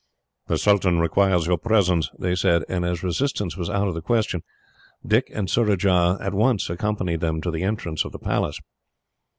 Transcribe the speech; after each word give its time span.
"The 0.47 0.57
sultan 0.57 0.97
requires 0.99 1.45
your 1.45 1.59
presence," 1.59 2.09
they 2.17 2.33
said; 2.33 2.63
and 2.67 2.83
as 2.83 3.03
resistance 3.03 3.55
was 3.55 3.69
out 3.69 3.87
of 3.87 3.93
the 3.93 4.01
question, 4.01 4.41
Dick 5.05 5.29
and 5.31 5.47
Surajah 5.47 6.17
at 6.19 6.33
once 6.33 6.71
accompanied 6.71 7.19
them 7.19 7.39
to 7.41 7.51
the 7.51 7.61
entrance 7.61 8.03
of 8.03 8.11
the 8.11 8.17
Palace. 8.17 8.59